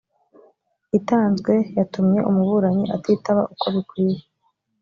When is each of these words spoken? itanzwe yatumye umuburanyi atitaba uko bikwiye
itanzwe 0.97 1.53
yatumye 1.77 2.19
umuburanyi 2.29 2.85
atitaba 2.95 3.41
uko 3.53 3.65
bikwiye 3.75 4.21